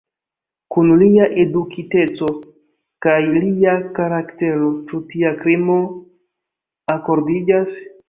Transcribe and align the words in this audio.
Kun 0.75 0.87
lia 1.01 1.27
edukiteco 1.43 2.31
kaj 3.07 3.15
lia 3.37 3.77
karaktero 4.01 4.73
ĉu 4.91 5.05
tia 5.15 5.37
krimo 5.45 5.81
akordiĝas? 6.99 7.83